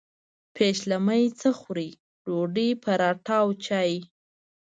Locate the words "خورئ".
1.59-1.89